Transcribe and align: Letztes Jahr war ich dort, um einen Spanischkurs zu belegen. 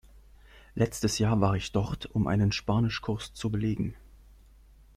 Letztes 0.73 1.19
Jahr 1.19 1.41
war 1.41 1.53
ich 1.55 1.73
dort, 1.73 2.07
um 2.07 2.25
einen 2.25 2.51
Spanischkurs 2.51 3.35
zu 3.35 3.51
belegen. 3.51 3.93